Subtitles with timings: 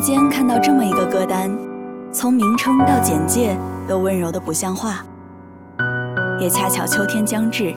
[0.00, 1.50] 间看到这么一个歌单，
[2.12, 5.04] 从名称到简介都温柔的不像话。
[6.40, 7.74] 也恰巧秋天将至，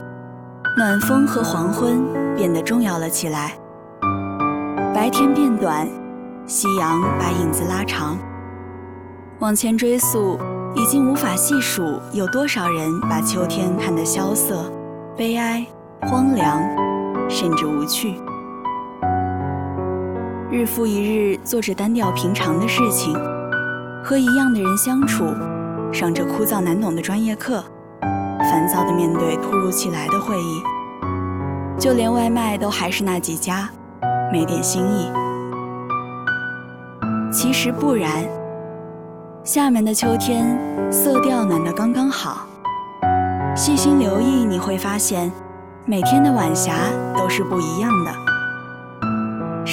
[0.77, 2.03] 暖风和黄昏
[2.35, 3.53] 变得重要了起来。
[4.93, 5.87] 白天变短，
[6.45, 8.17] 夕阳把影子拉长。
[9.39, 10.37] 往前追溯，
[10.75, 14.71] 已经无法细数有多少人把秋天看得萧瑟、
[15.17, 15.65] 悲哀、
[16.01, 16.61] 荒凉，
[17.27, 18.15] 甚至无趣。
[20.51, 23.13] 日复一日做着单调平常的事情，
[24.03, 25.23] 和一样的人相处，
[25.93, 27.63] 上着枯燥难懂的专业课，
[28.01, 30.61] 烦躁地面对突如其来的会议，
[31.79, 33.69] 就连外卖都还是那几家，
[34.29, 35.09] 没点新意。
[37.31, 38.25] 其实不然，
[39.45, 40.59] 厦门的秋天
[40.91, 42.45] 色调暖得刚刚好，
[43.55, 45.31] 细心留意你会发现，
[45.85, 46.73] 每天的晚霞
[47.17, 48.30] 都是不一样的。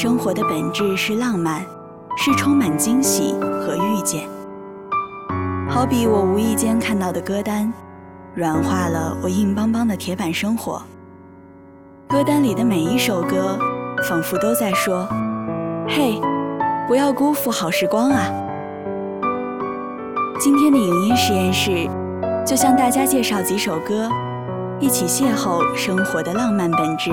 [0.00, 1.60] 生活的本质是浪漫，
[2.16, 4.28] 是充满惊喜和遇见。
[5.68, 7.73] 好比我无意间看到的歌单，
[8.33, 10.80] 软化了我硬邦邦的铁板生活。
[12.08, 13.58] 歌单里的每一首歌，
[14.08, 15.05] 仿佛都在说
[15.90, 16.20] ：“嘿，
[16.86, 18.30] 不要辜负好时光啊！”
[20.39, 21.90] 今天的影音实验室，
[22.46, 24.08] 就向大家介绍几首歌，
[24.78, 27.11] 一起邂逅生活的浪漫本质。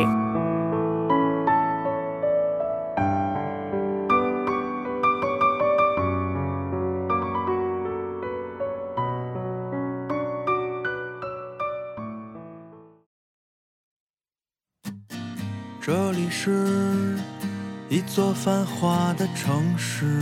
[18.16, 20.22] 座繁华的城市，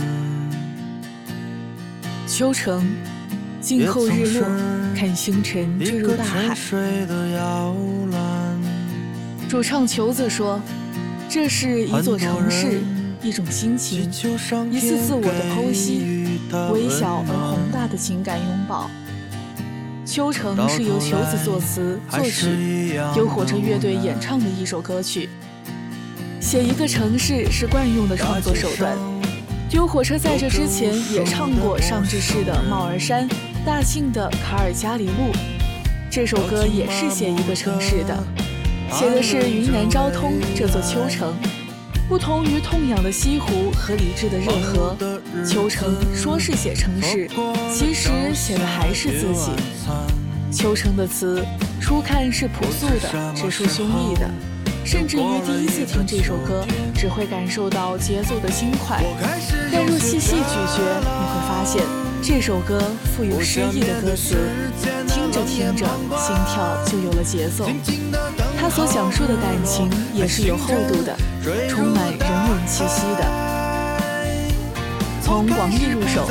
[2.26, 2.84] 秋城，
[3.60, 4.44] 静候日落，
[4.96, 6.56] 看星辰坠入大海。
[9.48, 10.60] 主唱球子说
[11.30, 12.82] ：“这是一座城市，
[13.22, 14.10] 一种心情，
[14.72, 16.40] 一次自我的剖析，
[16.72, 18.90] 微小而宏大的情感拥抱。”
[20.04, 25.28] 秋城是由球子作词作曲，由火车乐队演唱的一首歌曲。
[26.54, 28.96] 写一个城市是惯用的创作手段。
[29.68, 33.28] 丢火车在这之前也唱过上志市的帽儿山、
[33.66, 35.32] 大庆的卡尔加里路。
[36.08, 38.16] 这首歌也是写一个城市的，
[38.92, 41.34] 写的是云南昭通这座秋城。
[42.08, 44.96] 不同于痛仰的西湖和理智的热河，
[45.44, 47.28] 秋城说是写城市，
[47.74, 49.50] 其实写的还是自己。
[50.52, 51.44] 秋城的词
[51.80, 54.30] 初看是朴素的，直抒胸臆的。
[54.84, 56.62] 甚至于第一次听这首歌，
[56.94, 59.02] 只会感受到节奏的轻快。
[59.72, 61.82] 但若细细咀嚼，你会发现
[62.22, 62.78] 这首歌
[63.16, 64.36] 富有诗意的歌词，
[65.08, 65.86] 听着听着，
[66.18, 67.66] 心跳就有了节奏。
[68.60, 71.16] 他所讲述的感情也是有厚度的，
[71.68, 73.24] 充满人文气息的。
[75.22, 76.26] 从广义入手，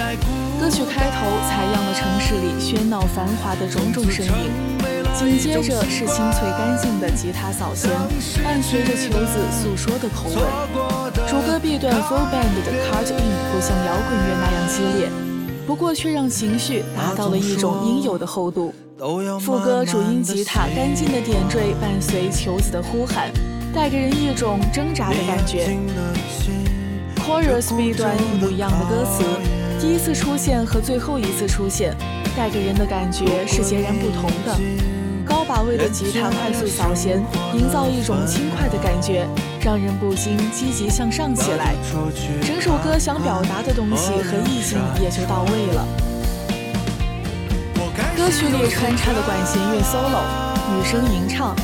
[0.59, 4.72] 歌曲开头采样了城市里喧闹繁华的种种声音。
[5.15, 7.91] 紧接着是清脆干净的吉他扫弦，
[8.43, 10.35] 伴随着球子诉说的口吻。
[11.27, 15.09] 主歌 B 段 full band 的 cut in 不像摇滚乐那样激烈，
[15.67, 18.73] 不过却让情绪达到了一种应有的厚度。
[19.39, 23.31] 副歌主音吉他干净的点缀，伴随球子的呼喊，
[23.73, 25.77] 带给人一种挣扎的感觉。
[27.17, 29.23] Chorus B 段一模一样的歌词，
[29.79, 31.95] 第一次出现和最后一次出现，
[32.35, 34.59] 带给人的感觉是截然不同的。
[35.53, 37.23] 把位的吉他快速扫弦，
[37.53, 39.27] 营造一种轻快的感觉，
[39.61, 41.75] 让人不禁积极向上起来。
[42.41, 45.85] 整首歌想表达的东西和意境也就到位了。
[48.17, 50.23] 歌曲里穿插的管弦乐 solo、
[50.73, 51.55] 女声吟唱、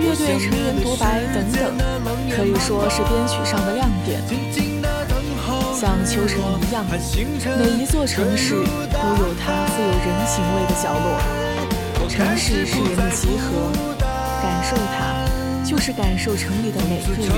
[0.00, 1.72] 乐队成员独白等等，
[2.36, 4.20] 可以说是编曲上的亮点。
[5.72, 11.45] 像秋城一样，每一座城市都有它富有人情味的角落。
[12.16, 13.70] 城市是人的集合，
[14.40, 17.28] 感受它，就是感受城里的每个人。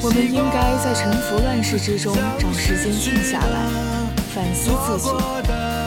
[0.00, 3.66] 我们应该在沉浮乱世之中找时间静下来，
[4.34, 5.10] 反思自己，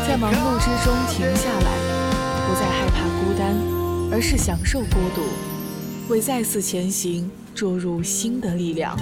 [0.07, 1.71] 在忙碌之中停下来，
[2.48, 3.56] 不再害怕孤单，
[4.12, 5.24] 而是享受孤独，
[6.13, 8.95] 为再次前行注入新的力量。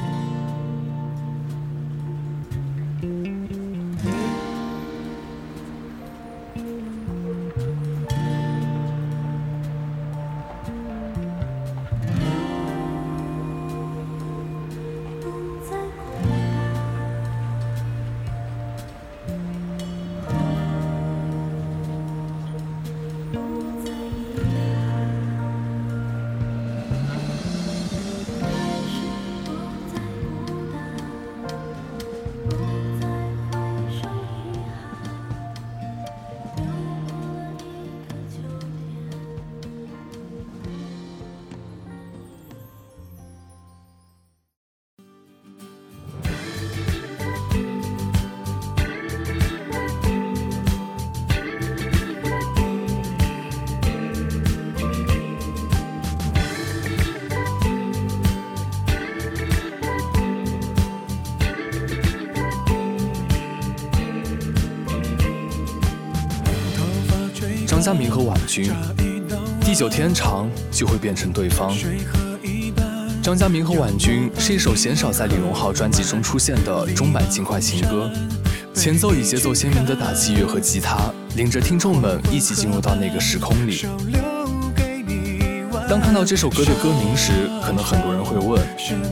[67.86, 68.74] 张家明和婉君，
[69.62, 71.72] 地久天长就会变成对方。
[73.22, 78.10] 张家明和婉君是一首鲜少在李荣浩专辑中出现的中版轻快情歌，
[78.74, 80.98] 前奏以节奏鲜明的打击乐和吉他，
[81.36, 83.86] 领着听众们一起进入到那个时空里。
[85.88, 87.32] 当看到这首歌的歌名时，
[87.64, 88.60] 可能很多人会问，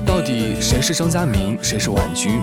[0.04, 2.42] 到底谁是张家明，谁是婉君？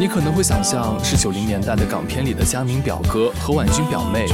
[0.00, 4.26] 你可能会想象是九零年代的港片里的家明表哥和婉君表妹。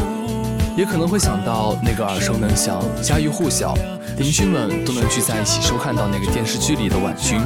[0.76, 3.76] 也可能会想到那个耳熟能详、家喻户晓、
[4.18, 7.40] 邻居们都能聚在一起收看到那个电视剧里的婉君。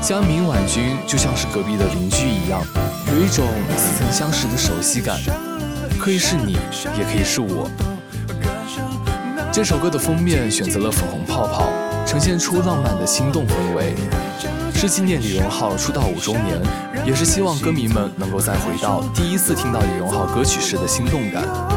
[0.00, 2.62] 江明婉君就像是隔壁的邻居一样，
[3.12, 3.44] 有一种
[3.76, 5.18] 似曾相识的熟悉感，
[5.98, 6.52] 可以是你，
[6.98, 7.68] 也可以是我。
[9.52, 11.68] 这首歌的封面选择了粉红泡泡，
[12.06, 13.94] 呈现出浪漫的心动氛围，
[14.74, 16.60] 是纪念李荣浩出道五周年，
[17.04, 21.75] 也是希望歌迷们能够再回到第一次听到李荣浩歌曲时的心动感。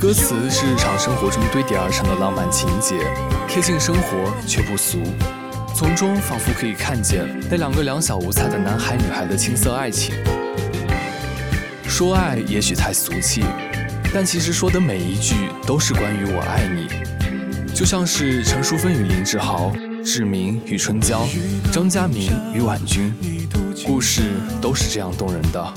[0.00, 2.96] 歌词是日常生活中堆叠而成的浪漫情节，
[3.48, 5.02] 贴近生活却不俗，
[5.74, 10.14] 从中仿佛可以看见那两个两小无猜的男孩女孩的青涩爱情。
[11.88, 13.42] 说爱也许太俗气，
[14.12, 15.34] 但其实说的每一句
[15.66, 16.86] 都是关于我爱你，
[17.74, 19.72] 就像是陈淑芬与林志豪、
[20.04, 21.26] 志明与春娇、
[21.72, 23.14] 张嘉明与婉君，
[23.86, 25.74] 故事都是这样动人的。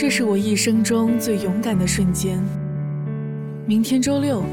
[0.00, 2.38] 这是我一生中最勇敢的瞬间。
[3.66, 4.44] 明天周六，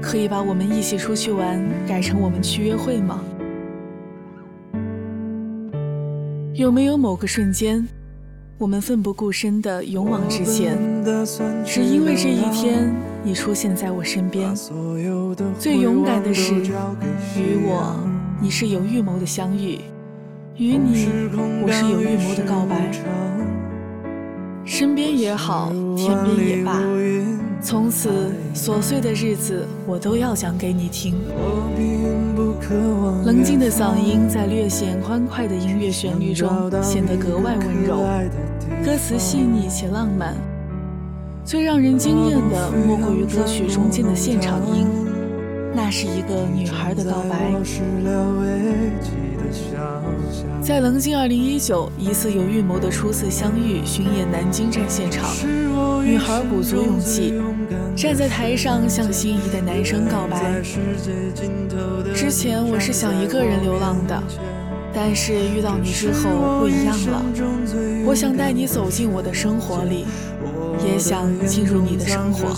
[0.00, 3.22] 可以把我们一起出去玩改成我们去约会吗？
[6.54, 7.86] 有没有某个瞬间，
[8.56, 10.78] 我们奋不顾身的勇往直前，
[11.62, 12.90] 只因为这一天
[13.22, 14.50] 你出现在我身边？
[15.58, 17.94] 最勇敢的是，与我
[18.40, 19.78] 你是有预谋的相遇，
[20.56, 21.06] 与你
[21.62, 22.90] 我是有预谋的告白。
[24.66, 26.82] 身边也好，天边也罢，
[27.62, 31.14] 从此琐碎的日子我都要讲给你听。
[33.24, 36.50] 冷静的嗓音在略显欢快的音乐旋律中
[36.82, 37.98] 显得格外温柔，
[38.84, 40.34] 歌词细腻且浪漫。
[41.44, 44.84] 最让人惊艳的莫过于歌曲中间的现场音，
[45.76, 47.52] 那是一个女孩的告白。
[50.60, 55.30] 在棱镜二零一九一次有预谋的初次相遇巡演南京站现场，
[56.04, 57.40] 女孩鼓足勇气
[57.94, 60.60] 站在台上向心仪的男生告白。
[62.14, 64.22] 之前我是想一个人流浪的，
[64.92, 67.22] 但是遇到你之后不一样了。
[68.04, 70.04] 我想带你走进我的生活里，
[70.84, 72.48] 也想进入你的生活。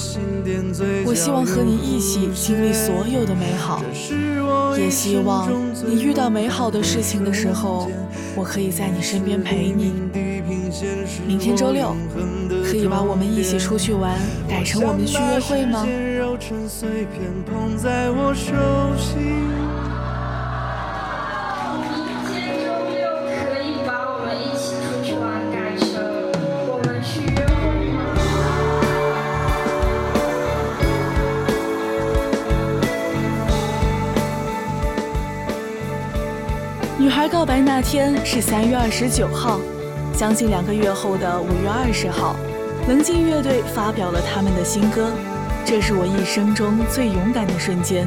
[1.05, 3.83] 我希望和你一起经历所有的美好。
[4.77, 5.49] 也希望
[5.87, 7.89] 你遇到美好的事情的时候，
[8.35, 9.95] 我可以在你身边陪你。
[11.27, 11.95] 明天周六，
[12.65, 15.87] 可以把我们一起出去玩改成我们去约会吗？
[37.29, 39.61] 告白那天是三月二十九号，
[40.17, 42.35] 将近两个月后的五月二十号，
[42.89, 45.11] 棱镜乐队发表了他们的新歌。
[45.65, 48.07] 这是我一生中最勇敢的瞬间。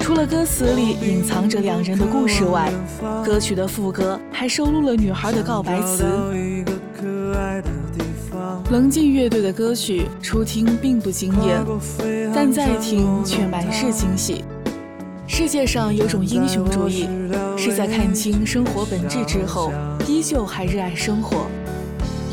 [0.00, 2.72] 除了歌词里隐藏着两人的故事外，
[3.22, 6.04] 歌曲的副歌还收录了女孩的告白词。
[8.70, 11.62] 棱镜乐队的歌曲初听并不惊艳，
[12.34, 14.42] 但再听却满是惊喜。
[15.28, 17.06] 世界上有种英雄主义，
[17.56, 19.70] 是在看清生活本质之后，
[20.06, 21.46] 依旧还热爱生活。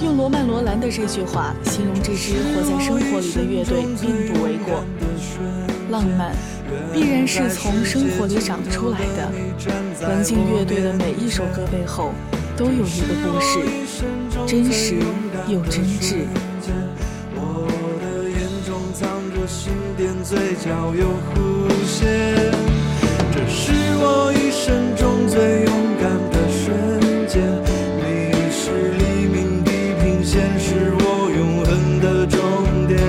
[0.02, 4.84] 用罗曼·罗兰的这句话形容这支活在生活里的乐队，并不为过。
[5.92, 6.34] 浪漫，
[6.94, 9.30] 必然是从生活里长出来的。
[10.08, 12.14] 棱镜乐队的每一首歌背后，
[12.56, 13.60] 都有一个故事，
[14.48, 14.96] 真实
[15.48, 16.26] 又真挚。
[17.36, 17.68] 我
[18.02, 22.75] 的眼中藏着心电，嘴角有弧线。
[23.66, 27.42] 是我一生中最勇敢的瞬间。
[27.98, 28.06] 你
[28.52, 32.38] 是黎明地平线，是我永恒的终
[32.88, 33.02] 点。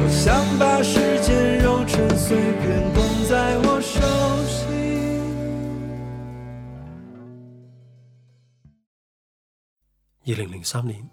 [0.00, 0.24] 我想
[0.58, 4.00] 把时间揉成碎片，捧在我手
[4.48, 4.56] 心。
[10.24, 11.06] 二零零三年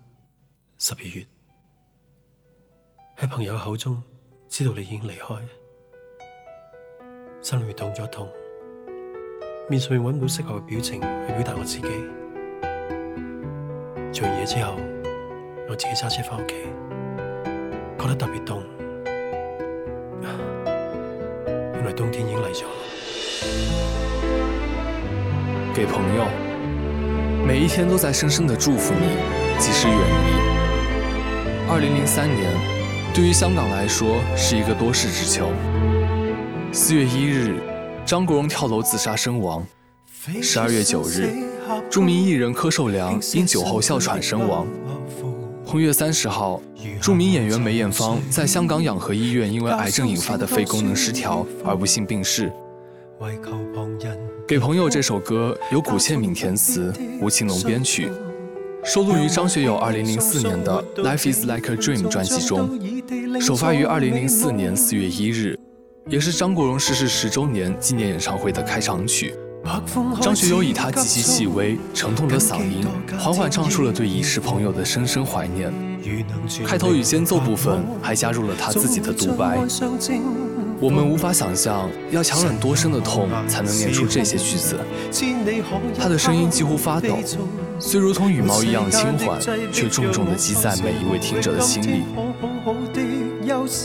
[0.77, 1.27] 十二月，
[3.17, 4.01] 喺朋友口中
[4.47, 5.35] 知道你已经离开。
[7.41, 8.27] 心里面痛咗痛，
[9.70, 11.88] 面上面揾唔到适合嘅表情去表达我自己。
[14.12, 14.74] 做完嘢之后，
[15.70, 16.56] 我自己揸车翻屋企，
[17.98, 18.62] 觉得特别冻。
[21.74, 22.65] 原来冬天已经嚟咗。
[25.74, 26.25] 给朋友，
[27.46, 29.15] 每一天都在深深的祝福你，
[29.60, 31.70] 即使远离。
[31.70, 32.51] 二零零三年，
[33.13, 35.50] 对于香港来说是一个多事之秋。
[36.79, 37.60] 四月一日，
[38.05, 39.65] 张国荣跳楼自杀身亡。
[40.43, 41.27] 十二月九日，
[41.89, 44.67] 著名艺人柯受良因酒后哮喘身亡。
[45.65, 46.62] 红月三十号，
[47.01, 52.53] 著名演员梅艳芳在香港养和医院因为癌症引发的肺功能失调而不幸病逝。
[54.48, 58.12] 给朋友这首歌由古倩敏填词，吴奇隆编曲，
[58.84, 62.79] 收录于张学友二零零四年的《Life Is Like a Dream》专辑中，
[63.41, 65.60] 首发于二零零四年四月一日。
[66.09, 69.35] 也是张国荣逝世十周年纪念演唱会的开场曲。
[70.21, 72.87] 张学友以他极其细微、沉痛的嗓音，
[73.19, 75.73] 缓缓唱出了对已逝朋友的深深怀念。
[76.65, 79.59] 开头与间奏部分还加入了他自己的独白。
[80.79, 84.79] 我们无法想象要强忍多深的痛才能念出这些句子。
[85.99, 87.19] 他的声音几乎发抖，
[87.79, 89.39] 虽如同羽毛一样轻缓，
[89.72, 92.03] 却重重地击在每一位听者的心里。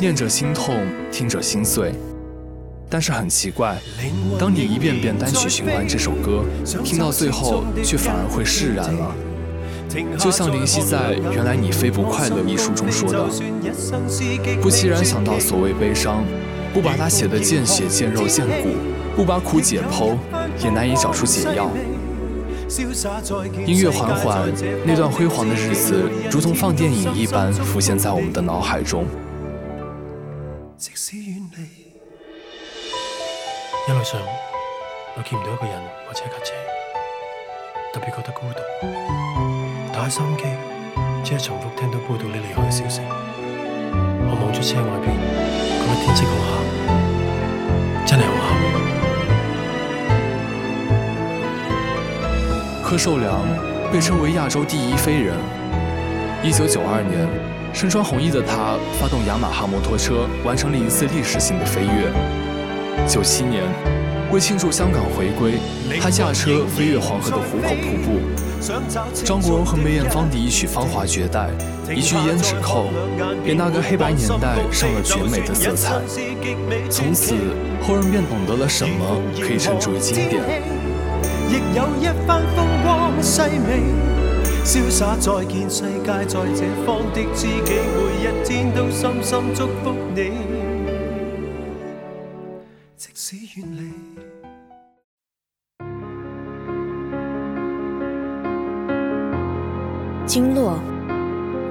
[0.01, 0.77] 念者心痛，
[1.11, 1.93] 听者心碎。
[2.89, 3.77] 但是很奇怪，
[4.39, 6.45] 当你一遍遍单曲循环这首歌，
[6.83, 9.15] 听到最后却反而会释然了。
[10.19, 13.29] 就像林夕在《原来你非不快乐》一书中说的
[14.63, 16.25] ：“不期然想到所谓悲伤，
[16.73, 18.71] 不把它写得见血见肉见骨，
[19.15, 20.17] 不把苦解剖，
[20.65, 21.71] 也难以找出解药。”
[23.67, 24.51] 音乐缓缓，
[24.87, 29.05] 那段辉煌的日子如同放电影一般浮现在我们的脑海中。
[33.89, 34.19] 一路上，
[35.17, 36.55] 我见唔到一个人或者一架车，
[37.93, 38.61] 特别觉得孤独。
[39.93, 40.45] 打开收音机，
[41.23, 43.03] 只系重复听到报道你离开嘅消息。
[44.25, 45.15] 我望住车外边，
[45.79, 46.31] 觉得天色，好
[47.07, 47.12] 黑。
[52.93, 53.41] 柯受良
[53.91, 55.35] 被称为亚洲第一飞人。
[56.45, 57.27] 一九九二年，
[57.73, 62.13] 身穿红衣的他发动雅马哈摩托车，完成了一次历史性的飞跃。
[63.09, 63.65] 九七年，
[64.31, 65.55] 为庆祝香港回归，
[66.03, 68.21] 他驾车飞越黄河的壶口瀑布。
[69.25, 71.49] 张国荣和梅艳芳的一曲《芳华绝代》，
[71.95, 72.91] 一句胭脂扣，
[73.43, 75.95] 给那个黑白年代上了绝美的色彩。
[76.91, 77.35] 从此，
[77.83, 80.43] 后人便懂得了什么可以称之为经典。
[81.53, 83.83] 亦有一番风光细味。
[84.65, 90.33] 潇洒再见世界，在这方的知己，每一天都深深祝福你。
[92.97, 93.93] 即使远离。
[100.25, 100.79] 经络，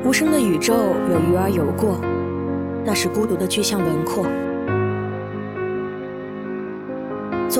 [0.05, 0.75] 无声的宇宙
[1.09, 1.99] 有鱼儿游过，
[2.85, 4.27] 那是孤独的具象轮廓。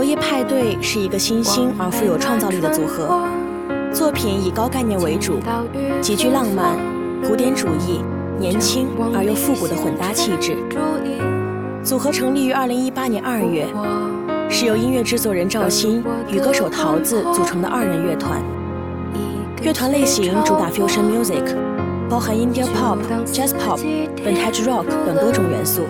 [0.02, 3.22] 昨夜派对是一个新兴而富有创造力的组合。
[3.94, 5.36] 作品以高概念为主，
[6.02, 6.76] 极具浪漫、
[7.24, 8.02] 古典主义、
[8.40, 10.58] 年轻而又复古的混搭气质。
[11.84, 13.68] 组合成立于二零一八年二月，
[14.50, 18.42] 是由音乐制作人赵鑫与歌手桃子组成的二人乐团。
[19.62, 21.56] 乐团类型主打 fusion music，
[22.10, 23.78] 包含 India pop、Jazz pop、
[24.26, 25.84] Vintage rock 等多种元素。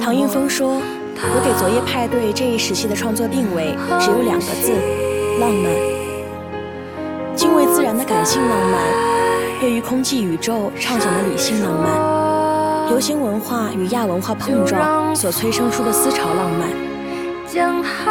[0.00, 0.80] 唐映枫说
[1.22, 4.72] ：“我给昨夜派对这一时期的创作定位只有两个字：
[5.38, 5.70] 浪漫。”
[7.36, 8.80] 敬畏自然的感性浪漫，
[9.60, 16.68] 对于空寂宇宙畅想的理性浪漫，流行文化与亚文化碰撞所催生出的思潮浪漫。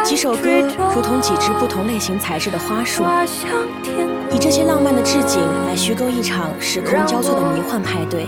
[0.04, 0.48] 几首歌
[0.94, 3.04] 如同几只不同类型材质的花束，
[4.30, 8.26] 以这些浪漫的置景来虚构一场时空交错的迷幻派对。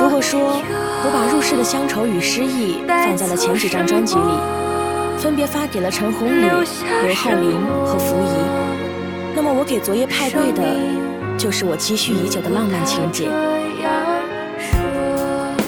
[0.00, 4.20] 如果说我把入世的乡愁与诗意放在了前几张专辑里。
[5.18, 8.28] 分别发给了陈鸿宇、刘浩林和福仪。
[9.34, 10.62] 那么我给昨夜派对的，
[11.38, 13.26] 就是我积蓄已久的浪漫情节。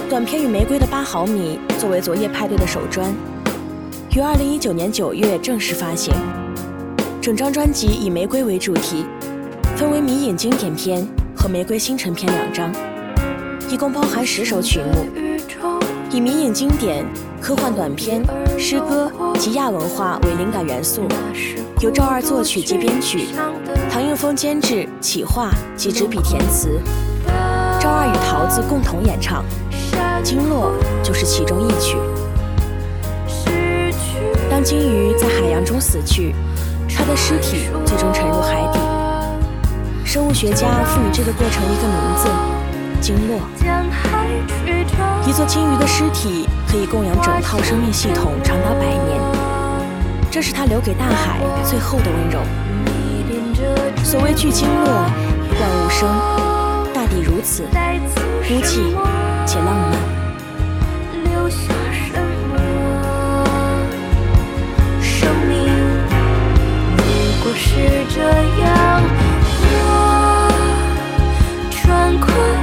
[0.09, 3.11] 短片《与玫瑰的八毫米》作为昨夜派对的首专，
[4.14, 6.14] 于二零一九年九月正式发行。
[7.20, 9.07] 整张专辑以玫瑰为主题，
[9.77, 12.74] 分为迷影经典篇和玫瑰星辰篇两张，
[13.70, 15.07] 一共包含十首曲目。
[16.11, 17.07] 以民影经典。
[17.40, 18.20] 科幻短片、
[18.59, 21.07] 诗歌及亚文化为灵感元素，
[21.81, 23.29] 由赵二作曲及编曲，
[23.88, 26.81] 唐映枫监制、企划及执笔填词，
[27.81, 29.44] 赵二与桃子共同演唱，
[30.22, 30.72] 《经络》
[31.07, 31.96] 就是其中一曲。
[34.51, 36.35] 当鲸鱼在海洋中死去，
[36.88, 38.81] 它的尸体最终沉入海底，
[40.09, 42.31] 生物学家赋予这个过程一个名字——
[42.99, 43.38] 经络。
[45.27, 46.49] 一座鲸鱼的尸体。
[46.71, 49.18] 可以供养整套生命系统长达百年，
[50.31, 52.40] 这是他留给大海最后的温柔。
[54.05, 56.07] 所谓聚经络，万物生，
[56.92, 57.62] 大抵如此，
[58.47, 58.94] 孤寂
[59.47, 59.97] 且浪漫。
[65.01, 65.73] 生命
[66.99, 67.03] 如
[67.42, 68.21] 果是这
[68.61, 69.03] 样，
[72.20, 72.58] 困。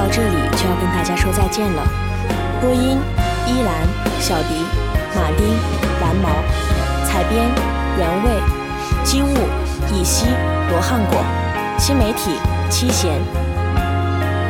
[0.00, 1.86] 到这里就要跟大家说再见了。
[2.58, 2.98] 播音：
[3.46, 3.86] 依兰、
[4.18, 4.64] 小迪、
[5.14, 5.46] 马丁、
[6.00, 6.30] 蓝毛；
[7.04, 7.46] 采编：
[7.98, 8.30] 原味、
[9.04, 9.28] 机务、
[9.92, 10.24] 以西、
[10.70, 11.18] 罗汉果；
[11.78, 12.30] 新媒体：
[12.70, 13.20] 七贤。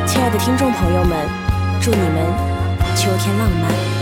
[0.07, 1.17] 亲爱的听众朋友们，
[1.81, 2.23] 祝你们
[2.95, 4.00] 秋天浪漫。